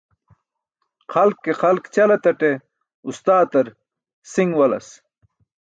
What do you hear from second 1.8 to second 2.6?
ćal etaṭe